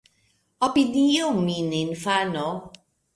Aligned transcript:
Opiniu 0.67 1.27
min 1.49 1.75
infano. 1.81 2.47